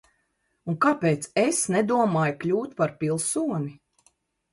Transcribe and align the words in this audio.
Un 0.71 0.77
kāpēc 0.85 1.27
es 1.41 1.59
nedomāju 1.75 2.37
kļūt 2.45 2.73
par 2.81 2.95
pilsoni? 3.05 3.71